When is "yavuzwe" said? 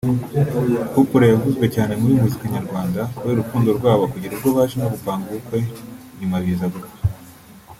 1.33-1.65